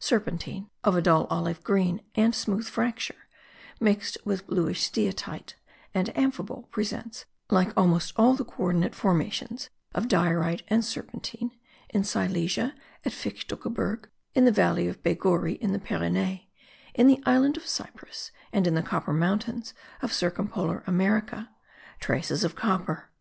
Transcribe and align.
Serpentine, 0.00 0.68
of 0.82 0.96
a 0.96 1.00
dull 1.00 1.28
olive 1.30 1.62
green 1.62 2.02
and 2.16 2.34
smooth 2.34 2.66
fracture, 2.66 3.28
mixed 3.78 4.18
with 4.24 4.48
bluish 4.48 4.82
steatite 4.90 5.54
and 5.94 6.08
amphibole, 6.16 6.68
presents, 6.72 7.24
like 7.50 7.72
almost 7.76 8.12
all 8.16 8.34
the 8.34 8.44
co 8.44 8.64
ordinate 8.64 8.96
formations 8.96 9.70
of 9.94 10.08
diorite 10.08 10.64
and 10.66 10.84
serpentine 10.84 11.52
(in 11.90 12.02
Silesia, 12.02 12.74
at 13.04 13.12
Fichtelgebirge, 13.12 14.06
in 14.34 14.44
the 14.44 14.50
valley 14.50 14.88
of 14.88 15.04
Baigorry, 15.04 15.54
in 15.60 15.70
the 15.72 15.78
Pyrenees, 15.78 16.40
in 16.94 17.06
the 17.06 17.22
island 17.24 17.56
of 17.56 17.64
Cyprus 17.64 18.32
and 18.52 18.66
in 18.66 18.74
the 18.74 18.82
Copper 18.82 19.12
Mountains 19.12 19.72
of 20.02 20.12
circumpolar 20.12 20.82
America),* 20.88 21.48
traces 22.00 22.42
of 22.42 22.56
copper. 22.56 23.12